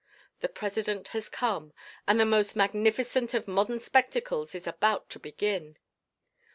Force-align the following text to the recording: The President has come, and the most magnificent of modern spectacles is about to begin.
The 0.39 0.49
President 0.49 1.09
has 1.09 1.29
come, 1.29 1.73
and 2.07 2.19
the 2.19 2.25
most 2.25 2.55
magnificent 2.55 3.35
of 3.35 3.47
modern 3.47 3.79
spectacles 3.79 4.55
is 4.55 4.65
about 4.65 5.11
to 5.11 5.19
begin. 5.19 5.77